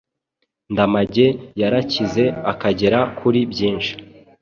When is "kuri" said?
3.17-3.39